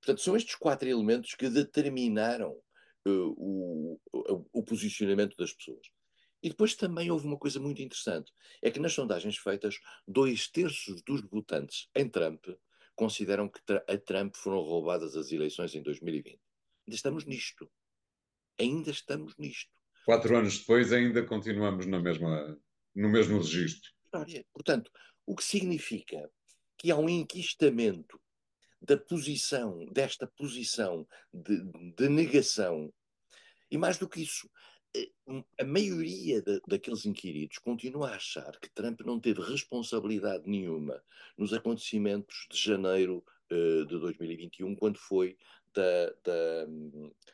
[0.00, 2.60] Portanto, são estes quatro elementos que determinaram
[3.06, 5.86] uh, o, o, o, posicionamento das pessoas.
[6.42, 11.02] E depois também houve uma coisa muito interessante: é que nas sondagens feitas, dois terços
[11.02, 12.44] dos votantes em Trump
[12.96, 16.38] consideram que a Trump foram roubadas as eleições em 2020.
[16.86, 17.70] Ainda estamos nisto.
[18.58, 19.70] Ainda estamos nisto.
[20.04, 22.58] Quatro anos depois ainda continuamos na mesma,
[22.94, 23.90] no mesmo registro.
[24.52, 24.90] Portanto,
[25.26, 26.30] o que significa
[26.76, 28.20] que há um enquistamento
[28.80, 31.62] da posição, desta posição de,
[31.96, 32.92] de negação.
[33.70, 34.50] E mais do que isso,
[35.58, 41.02] a maioria de, daqueles inquiridos continua a achar que Trump não teve responsabilidade nenhuma
[41.38, 45.38] nos acontecimentos de janeiro uh, de 2021, quando foi
[45.74, 46.64] da, da,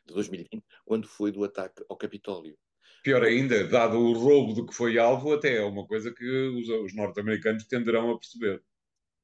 [0.07, 2.57] de 2020, quando foi do ataque ao Capitólio.
[3.03, 6.69] Pior ainda, dado o roubo do que foi alvo, até é uma coisa que os,
[6.69, 8.63] os norte-americanos tenderão a perceber.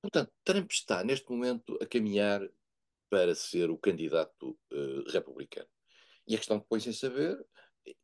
[0.00, 2.40] Portanto, Trump está neste momento a caminhar
[3.10, 5.68] para ser o candidato uh, republicano.
[6.26, 7.38] E a questão que põe-se em saber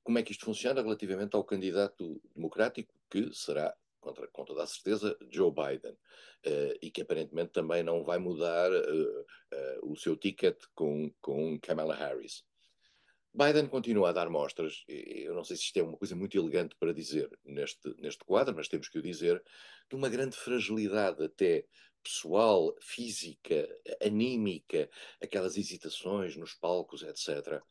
[0.03, 4.67] como é que isto funciona relativamente ao candidato democrático, que será, contra, com toda a
[4.67, 9.27] certeza, Joe Biden, uh, e que aparentemente também não vai mudar uh,
[9.83, 12.45] o seu ticket com, com Kamala Harris.
[13.33, 16.75] Biden continua a dar mostras, eu não sei se isto é uma coisa muito elegante
[16.77, 19.41] para dizer neste, neste quadro, mas temos que o dizer,
[19.89, 21.65] de uma grande fragilidade até
[22.03, 23.69] pessoal, física,
[24.03, 24.91] anímica,
[25.23, 27.63] aquelas hesitações nos palcos, etc.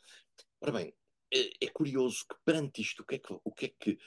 [0.62, 0.94] Ora bem,
[1.34, 3.98] é, é curioso que perante isto, o que é que, o que, é que,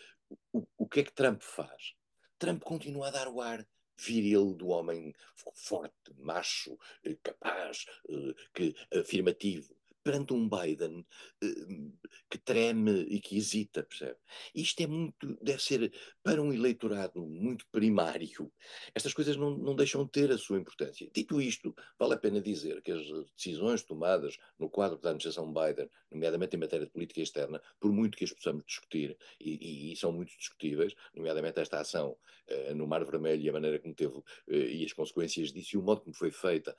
[0.53, 1.95] o, o que é que Trump faz?
[2.43, 3.65] Trump continua a dar o ar
[3.97, 5.15] viril do homem
[5.55, 11.93] forte, macho, eh, capaz, eh, que, afirmativo perante um Biden uh,
[12.31, 14.17] que treme e que hesita, percebe?
[14.55, 18.53] Isto é muito, deve ser para um eleitorado muito primário.
[18.95, 21.09] Estas coisas não, não deixam de ter a sua importância.
[21.15, 23.03] Dito isto, vale a pena dizer que as
[23.37, 28.17] decisões tomadas no quadro da administração Biden, nomeadamente em matéria de política externa, por muito
[28.17, 32.17] que as possamos discutir, e, e, são muito discutíveis, nomeadamente esta ação
[32.51, 35.79] uh, no Mar Vermelho e a maneira como teve uh, e as consequências disso e
[35.79, 36.77] o modo como foi feita,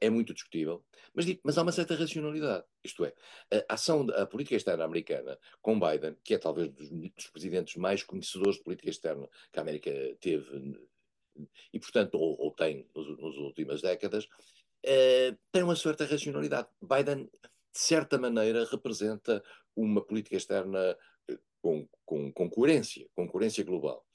[0.00, 3.12] é muito discutível, mas, mas há uma certa racionalidade isto é,
[3.68, 8.02] a ação, a política externa americana com Biden, que é talvez dos, dos presidentes mais
[8.02, 9.90] conhecedores de política externa que a América
[10.20, 10.76] teve
[11.72, 14.28] e, portanto, ou, ou tem nas últimas décadas,
[14.82, 16.68] eh, tem uma certa racionalidade.
[16.80, 19.42] Biden, de certa maneira, representa
[19.74, 20.96] uma política externa
[21.28, 24.06] eh, com, com, com coerência, com coerência global.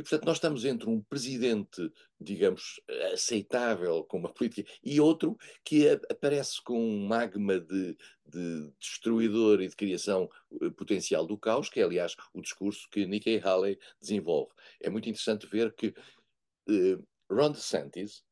[0.00, 2.80] E, portanto, nós estamos entre um presidente, digamos,
[3.12, 9.68] aceitável com uma política e outro que aparece com um magma de, de destruidor e
[9.68, 10.26] de criação
[10.62, 14.50] eh, potencial do caos, que é, aliás, o discurso que Nikki Haley desenvolve.
[14.80, 18.24] É muito interessante ver que uh, Ron DeSantis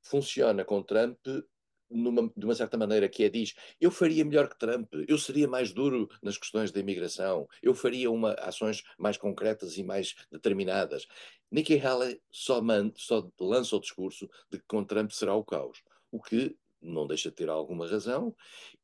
[0.00, 1.18] funciona com Trump
[1.92, 5.48] numa, de uma certa maneira, que é diz: eu faria melhor que Trump, eu seria
[5.48, 11.06] mais duro nas questões da imigração, eu faria uma, ações mais concretas e mais determinadas.
[11.50, 15.82] Nikki Haley só, man, só lança o discurso de que com Trump será o caos,
[16.10, 18.34] o que não deixa de ter alguma razão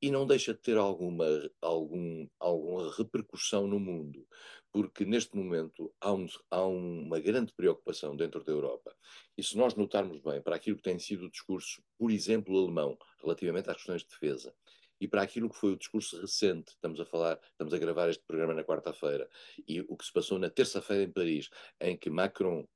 [0.00, 1.26] e não deixa de ter alguma,
[1.60, 4.26] algum, alguma repercussão no mundo,
[4.72, 8.94] porque neste momento há, um, há uma grande preocupação dentro da Europa.
[9.36, 12.98] E se nós notarmos bem para aquilo que tem sido o discurso, por exemplo, alemão,
[13.20, 14.54] relativamente às questões de defesa,
[15.00, 18.24] e para aquilo que foi o discurso recente, estamos a falar, estamos a gravar este
[18.24, 19.28] programa na quarta-feira,
[19.66, 21.48] e o que se passou na terça-feira em Paris,
[21.80, 22.66] em que Macron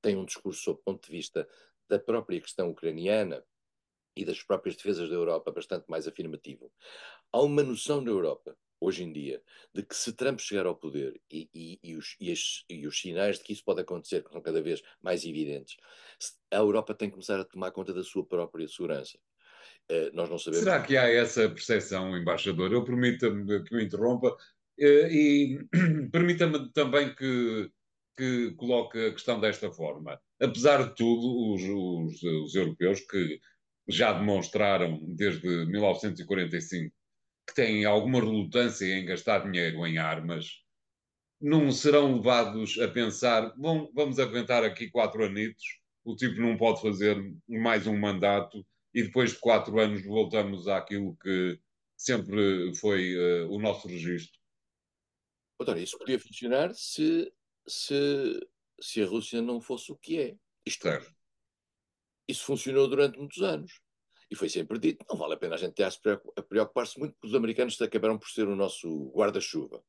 [0.00, 1.48] tem um discurso, sob o ponto de vista
[1.88, 3.44] da própria questão ucraniana
[4.14, 6.72] e das próprias defesas da Europa, bastante mais afirmativo.
[7.32, 9.42] Há uma noção na Europa, hoje em dia,
[9.74, 13.38] de que se Trump chegar ao poder e, e, e, os, as, e, os, sinais
[13.38, 15.76] de que isso pode acontecer que são cada vez mais evidentes,
[16.50, 19.18] a Europa tem que começar a tomar conta da sua própria segurança.
[19.90, 20.64] Uh, nós não sabemos.
[20.64, 22.72] Será que há essa percepção, embaixador?
[22.72, 25.58] Eu permita-me que o interrompa uh, e
[26.12, 27.70] permita-me também que,
[28.16, 30.20] que coloque a questão desta forma.
[30.40, 33.40] Apesar de tudo, os, os, os europeus que
[33.88, 36.94] já demonstraram desde 1945
[37.48, 40.62] que têm alguma relutância em gastar dinheiro em armas,
[41.40, 45.64] não serão levados a pensar: bom, vamos aguentar aqui quatro anitos,
[46.04, 47.16] o tipo não pode fazer
[47.48, 51.58] mais um mandato e depois de quatro anos voltamos àquilo que
[51.96, 54.38] sempre foi uh, o nosso registro.
[55.76, 57.32] Isso podia funcionar se,
[57.66, 58.48] se,
[58.80, 60.36] se a Rússia não fosse o que é.
[60.64, 61.00] Isto é,
[62.28, 63.80] isso funcionou durante muitos anos.
[64.30, 67.28] E foi sempre dito, não vale a pena a gente ter a preocupar-se muito, porque
[67.28, 69.82] os americanos acabaram por ser o nosso guarda-chuva.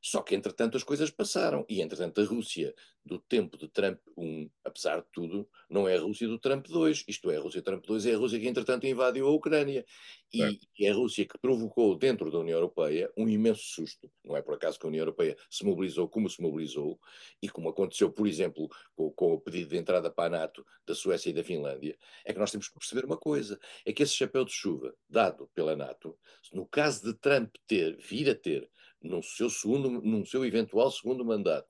[0.00, 1.64] Só que, entretanto, as coisas passaram.
[1.68, 6.00] E, entretanto, a Rússia do tempo de Trump 1, apesar de tudo, não é a
[6.00, 7.04] Rússia do Trump 2.
[7.08, 9.84] Isto é, a Rússia do Trump 2 é a Rússia que, entretanto, invadiu a Ucrânia.
[10.32, 14.10] E é a Rússia que provocou dentro da União Europeia um imenso susto.
[14.24, 16.98] Não é por acaso que a União Europeia se mobilizou como se mobilizou
[17.40, 20.94] e como aconteceu, por exemplo, com, com o pedido de entrada para a NATO da
[20.94, 21.96] Suécia e da Finlândia.
[22.24, 25.48] É que nós temos que perceber uma coisa: é que esse chapéu de chuva dado
[25.54, 26.18] pela NATO,
[26.52, 28.68] no caso de Trump ter, vir a ter
[29.06, 31.68] num seu, segundo, num seu eventual segundo mandato,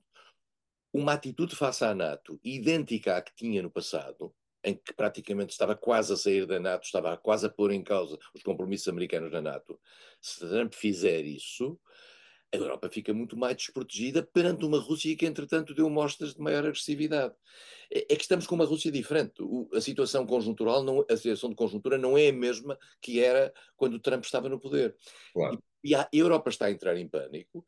[0.93, 5.75] uma atitude face à NATO idêntica à que tinha no passado, em que praticamente estava
[5.75, 9.41] quase a sair da NATO, estava quase a pôr em causa os compromissos americanos na
[9.41, 9.79] NATO,
[10.19, 11.79] se Trump fizer isso,
[12.53, 16.59] a Europa fica muito mais desprotegida perante uma Rússia que, entretanto, deu mostras de maior
[16.59, 17.33] agressividade.
[17.91, 19.41] É, é que estamos com uma Rússia diferente.
[19.41, 23.53] O, a situação conjuntural, não, a situação de conjuntura não é a mesma que era
[23.75, 24.95] quando Trump estava no poder.
[25.33, 25.55] Claro.
[25.55, 25.59] E
[25.95, 27.65] a Europa está a entrar em pânico.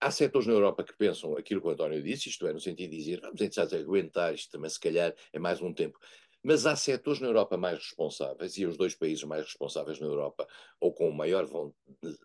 [0.00, 2.90] Há setores na Europa que pensam aquilo que o António disse, isto é, no sentido
[2.90, 5.98] de dizer, vamos tentar aguentar isto também, se calhar é mais um tempo.
[6.42, 10.48] Mas há setores na Europa mais responsáveis, e os dois países mais responsáveis na Europa,
[10.80, 11.46] ou com maior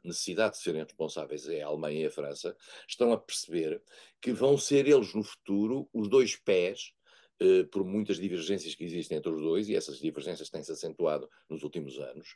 [0.04, 3.80] necessidade de serem responsáveis, é a Alemanha e a França, estão a perceber
[4.20, 6.94] que vão ser eles no futuro os dois pés
[7.40, 11.62] eh, por muitas divergências que existem entre os dois, e essas divergências têm-se acentuado nos
[11.62, 12.36] últimos anos,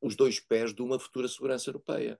[0.00, 2.18] os dois pés de uma futura segurança europeia.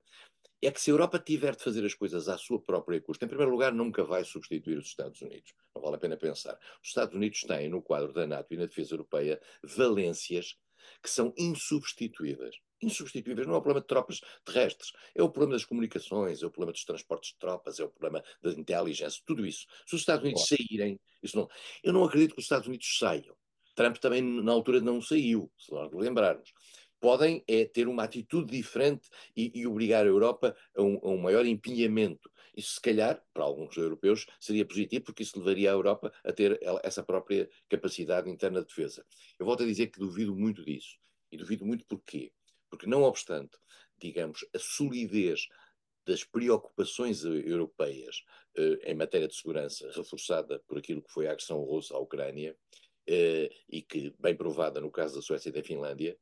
[0.64, 3.28] É que se a Europa tiver de fazer as coisas à sua própria custa, em
[3.28, 5.52] primeiro lugar, nunca vai substituir os Estados Unidos.
[5.74, 6.56] Não vale a pena pensar.
[6.80, 10.56] Os Estados Unidos têm, no quadro da NATO e na defesa europeia, valências
[11.02, 12.56] que são insubstituíveis.
[12.80, 13.46] Insubstituíveis.
[13.46, 16.72] Não é o problema de tropas terrestres, é o problema das comunicações, é o problema
[16.72, 19.66] dos transportes de tropas, é o problema da inteligência, tudo isso.
[19.86, 21.48] Se os Estados Unidos saírem, isso não.
[21.82, 23.36] Eu não acredito que os Estados Unidos saiam.
[23.74, 26.52] Trump também, na altura, não saiu, se nós lembrarmos
[27.02, 31.18] podem é ter uma atitude diferente e, e obrigar a Europa a um, a um,
[31.18, 32.30] maior empenhamento.
[32.56, 36.60] Isso, se calhar, para alguns europeus, seria positivo, porque isso levaria a Europa a ter
[36.84, 39.04] essa própria capacidade interna de defesa.
[39.36, 40.96] Eu volto a dizer que duvido muito disso.
[41.32, 42.30] E duvido muito porquê?
[42.70, 43.58] Porque, não obstante,
[43.98, 45.48] digamos, a solidez
[46.06, 48.22] das preocupações europeias
[48.56, 52.56] eh, em matéria de segurança, reforçada por aquilo que foi a agressão russa à Ucrânia,
[53.06, 56.16] eh, e que, bem provada no caso da Suécia e da Finlândia,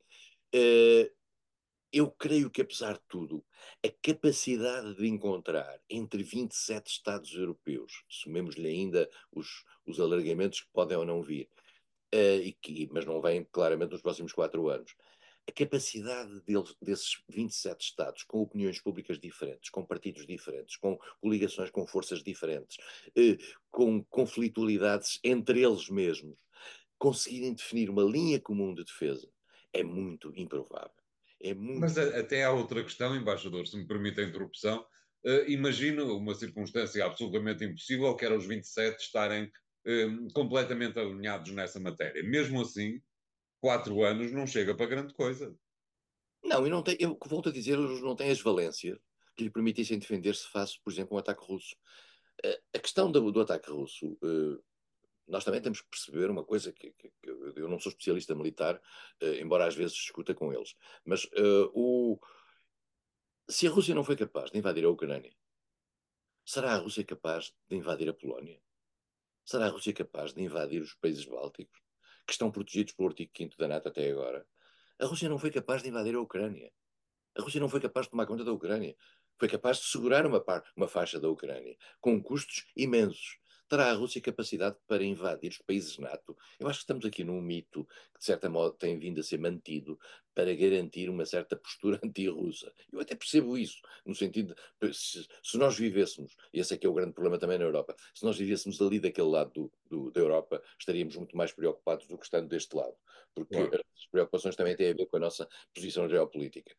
[1.92, 3.44] eu creio que, apesar de tudo,
[3.84, 10.96] a capacidade de encontrar entre 27 Estados europeus, somemos-lhe ainda os, os alargamentos que podem
[10.96, 11.48] ou não vir,
[12.14, 14.94] uh, e que, mas não vêm claramente nos próximos quatro anos,
[15.48, 21.70] a capacidade deles, desses 27 Estados, com opiniões públicas diferentes, com partidos diferentes, com coligações
[21.70, 22.76] com forças diferentes,
[23.08, 23.36] uh,
[23.68, 26.38] com conflitualidades entre eles mesmos,
[26.98, 29.28] conseguirem definir uma linha comum de defesa
[29.72, 30.90] é muito improvável.
[31.42, 31.80] É muito...
[31.80, 34.84] Mas até há outra questão, embaixador, se me permite a interrupção.
[35.24, 41.78] Uh, imagino uma circunstância absolutamente impossível, que era os 27 estarem uh, completamente alinhados nessa
[41.78, 42.22] matéria.
[42.22, 43.00] Mesmo assim,
[43.60, 45.54] quatro anos não chega para grande coisa.
[46.42, 48.98] Não, e não tem, eu volto a dizer, eles não têm as valências
[49.36, 51.74] que lhe permitissem defender-se face, por exemplo, um ataque russo.
[52.44, 54.62] Uh, a questão do, do ataque russo uh,
[55.30, 58.80] nós também temos que perceber uma coisa que, que, que eu não sou especialista militar,
[59.22, 60.74] uh, embora às vezes discuta com eles,
[61.04, 62.18] mas uh, o,
[63.48, 65.34] se a Rússia não foi capaz de invadir a Ucrânia,
[66.44, 68.60] será a Rússia capaz de invadir a Polónia?
[69.44, 71.80] Será a Rússia capaz de invadir os países bálticos,
[72.26, 74.46] que estão protegidos pelo artigo 5 da NATO até agora?
[74.98, 76.72] A Rússia não foi capaz de invadir a Ucrânia.
[77.36, 78.96] A Rússia não foi capaz de tomar conta da Ucrânia.
[79.38, 83.39] Foi capaz de segurar uma, par, uma faixa da Ucrânia, com custos imensos
[83.70, 86.36] terá a Rússia capacidade para invadir os países NATO?
[86.58, 89.38] Eu acho que estamos aqui num mito que, de certa modo, tem vindo a ser
[89.38, 89.96] mantido
[90.34, 92.72] para garantir uma certa postura anti-russa.
[92.92, 96.84] Eu até percebo isso, no sentido de, se, se, nós vivêssemos, e esse é que
[96.84, 100.10] é o grande problema também na Europa, se nós vivêssemos ali daquele lado do, do,
[100.10, 102.96] da Europa, estaríamos muito mais preocupados do que estando deste lado,
[103.32, 103.84] porque claro.
[103.96, 106.74] as preocupações também têm a ver com a nossa posição geopolítica.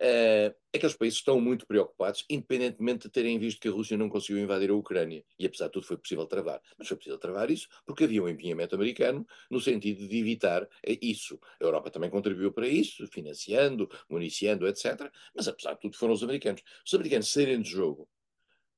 [0.00, 4.42] Uh, aqueles países estão muito preocupados, independentemente de terem visto que a Rússia não conseguiu
[4.42, 5.24] invadir a Ucrânia.
[5.38, 6.60] E apesar de tudo foi possível travar.
[6.78, 11.38] Mas foi possível travar isso porque havia um empenhamento americano no sentido de evitar isso.
[11.60, 15.10] A Europa também contribuiu para isso, financiando, municiando, etc.
[15.34, 16.62] Mas apesar de tudo foram os americanos.
[16.86, 18.08] Os americanos saírem de jogo,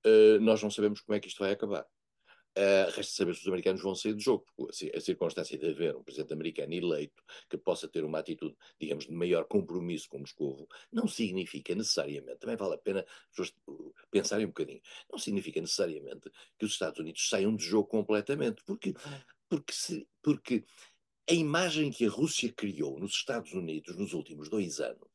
[0.06, 1.86] uh, nós não sabemos como é que isto vai acabar.
[2.58, 5.94] Uh, resta saber se os americanos vão sair do jogo, porque a circunstância de haver
[5.94, 10.68] um presidente americano eleito que possa ter uma atitude, digamos, de maior compromisso com Moscou,
[10.92, 13.54] não significa necessariamente, também vale a pena pessoas
[14.10, 14.80] pensarem um bocadinho,
[15.10, 16.28] não significa necessariamente
[16.58, 18.94] que os Estados Unidos saiam do jogo completamente, porque,
[19.48, 20.64] porque, se, porque
[21.30, 25.08] a imagem que a Rússia criou nos Estados Unidos nos últimos dois anos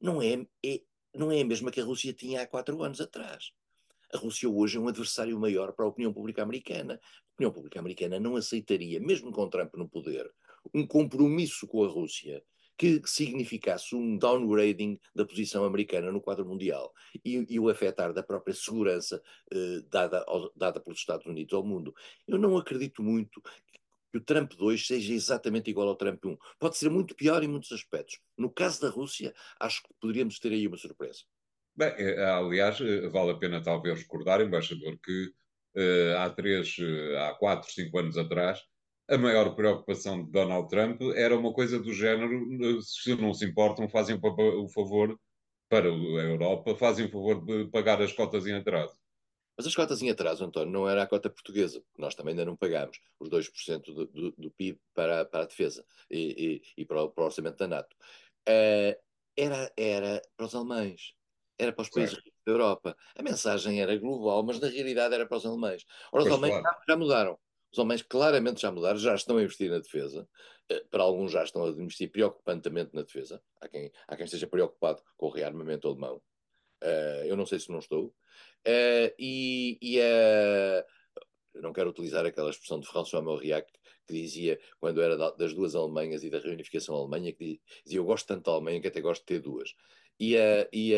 [0.00, 0.82] não é, é,
[1.14, 3.52] não é a mesma que a Rússia tinha há quatro anos atrás
[4.12, 6.94] a Rússia hoje é um adversário maior para a opinião pública americana.
[6.94, 10.30] A opinião pública americana não aceitaria, mesmo com Trump no poder,
[10.74, 12.42] um compromisso com a Rússia
[12.76, 16.92] que significasse um downgrading da posição americana no quadro mundial
[17.24, 21.64] e, e o afetar da própria segurança eh, dada, ao, dada pelos Estados Unidos ao
[21.64, 21.94] mundo.
[22.26, 23.40] Eu não acredito muito
[24.10, 26.36] que o Trump 2 seja exatamente igual ao Trump 1.
[26.58, 28.18] Pode ser muito pior em muitos aspectos.
[28.36, 31.22] No caso da Rússia, acho que poderíamos ter aí uma surpresa.
[31.74, 35.26] Bem, é, aliás, eh, vale a pena talvez recordar, embaixador, que
[35.76, 38.60] uh, há três, uh, há quatro, cinco anos atrás,
[39.08, 43.88] a maior preocupação de Donald Trump era uma coisa do género: se não se importam,
[43.88, 45.18] fazem o favor
[45.68, 48.94] para a Europa, fazem o favor de pagar as cotas em atraso.
[49.56, 52.56] Mas as cotas em atraso, António, não era a cota portuguesa, nós também ainda não
[52.56, 57.02] pagámos os 2% do, do, do PIB para, para a defesa e, e, e para,
[57.02, 57.96] o, para, o, orçamento da NATO.
[58.48, 58.98] Uh,
[59.36, 61.14] era, era para os alemães
[61.58, 62.32] era para os países claro.
[62.46, 62.96] da Europa.
[63.16, 65.84] A mensagem era global, mas na realidade era para os alemães.
[66.12, 66.78] Ora, os pois alemães claro.
[66.88, 67.38] já mudaram.
[67.72, 70.28] Os alemães claramente já mudaram, já estão a investir na defesa.
[70.68, 73.42] Eh, para alguns já estão a investir preocupantemente na defesa.
[73.60, 76.20] Há quem, há quem esteja preocupado com o rearmamento alemão.
[76.82, 78.06] Uh, eu não sei se não estou.
[78.66, 80.84] Uh, e, e uh,
[81.54, 83.70] eu não quero utilizar aquela expressão de François Mauriac
[84.06, 88.26] que dizia, quando era das duas Alemanhas e da reunificação alemã, que dizia: Eu gosto
[88.26, 89.74] tanto da Alemanha que até gosto de ter duas.
[90.22, 90.36] E,
[90.72, 90.94] e,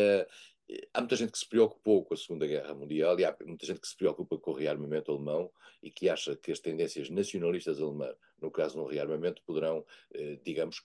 [0.93, 3.79] há muita gente que se preocupou com a Segunda Guerra Mundial e há muita gente
[3.79, 5.51] que se preocupa com o rearmamento alemão
[5.81, 10.83] e que acha que as tendências nacionalistas alemãs, no caso do rearmamento, poderão, eh, digamos,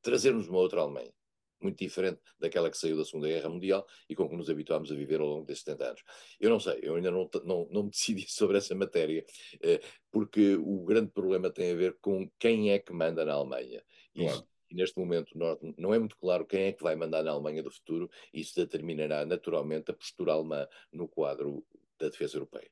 [0.00, 1.12] trazer-nos uma outra Alemanha.
[1.60, 4.94] Muito diferente daquela que saiu da Segunda Guerra Mundial e com que nos habituámos a
[4.94, 6.02] viver ao longo desses 70 anos.
[6.38, 9.24] Eu não sei, eu ainda não, não, não me decidi sobre essa matéria,
[9.60, 9.80] eh,
[10.12, 13.82] porque o grande problema tem a ver com quem é que manda na Alemanha.
[14.14, 17.62] Claro neste momento nós, não é muito claro quem é que vai mandar na Alemanha
[17.62, 21.64] do futuro, e isso determinará naturalmente a postura alemã no quadro
[21.98, 22.70] da defesa europeia.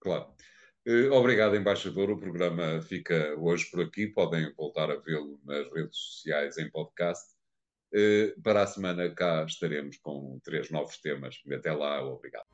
[0.00, 0.34] Claro.
[0.86, 2.10] Eh, obrigado, embaixador.
[2.10, 4.06] O programa fica hoje por aqui.
[4.06, 7.32] Podem voltar a vê-lo nas redes sociais em podcast.
[7.94, 11.40] Eh, para a semana cá estaremos com três novos temas.
[11.50, 12.46] Até lá, obrigado.